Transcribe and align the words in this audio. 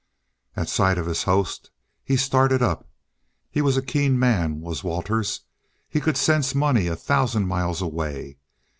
At 0.55 0.67
sight 0.67 0.97
of 0.97 1.05
his 1.05 1.21
host 1.21 1.69
he 2.03 2.17
started 2.17 2.63
up. 2.63 2.89
He 3.51 3.61
was 3.61 3.77
a 3.77 3.83
keen 3.83 4.17
man, 4.17 4.59
was 4.59 4.83
Waters. 4.83 5.41
He 5.87 5.99
could 5.99 6.17
sense 6.17 6.55
money 6.55 6.87
a 6.87 6.95
thousand 6.95 7.45
miles 7.45 7.83
away. 7.83 8.39